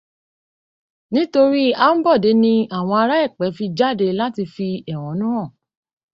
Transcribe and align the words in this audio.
Nítorí 1.13 1.65
Aḿbọ̀dé 1.85 2.31
ni 2.43 2.53
àwọn 2.77 2.99
ará 3.03 3.15
Ẹ̀pẹ́ 3.25 3.53
fi 3.57 3.65
jáde 3.77 4.05
wá 4.09 4.17
láti 4.19 4.43
fi 4.53 4.67
ẹ̀hónú 4.91 5.27
hàn 5.35 5.49